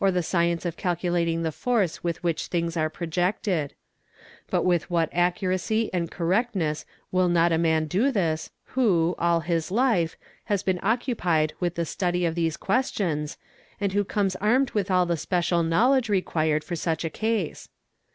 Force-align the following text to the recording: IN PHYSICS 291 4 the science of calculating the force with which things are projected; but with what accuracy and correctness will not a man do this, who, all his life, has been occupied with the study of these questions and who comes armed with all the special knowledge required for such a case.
IN 0.03 0.07
PHYSICS 0.07 0.31
291 0.31 0.45
4 0.55 0.55
the 0.55 0.61
science 0.63 0.65
of 0.65 0.81
calculating 0.81 1.43
the 1.43 1.51
force 1.51 2.03
with 2.03 2.23
which 2.23 2.47
things 2.47 2.75
are 2.75 2.89
projected; 2.89 3.75
but 4.49 4.65
with 4.65 4.89
what 4.89 5.09
accuracy 5.13 5.91
and 5.93 6.09
correctness 6.09 6.85
will 7.11 7.29
not 7.29 7.51
a 7.51 7.59
man 7.59 7.85
do 7.85 8.09
this, 8.11 8.49
who, 8.73 9.13
all 9.19 9.41
his 9.41 9.69
life, 9.69 10.17
has 10.45 10.63
been 10.63 10.79
occupied 10.81 11.53
with 11.59 11.75
the 11.75 11.85
study 11.85 12.25
of 12.25 12.33
these 12.33 12.57
questions 12.57 13.37
and 13.79 13.93
who 13.93 14.03
comes 14.03 14.35
armed 14.37 14.71
with 14.71 14.89
all 14.89 15.05
the 15.05 15.15
special 15.15 15.61
knowledge 15.61 16.09
required 16.09 16.63
for 16.63 16.75
such 16.75 17.05
a 17.05 17.09
case. 17.11 17.69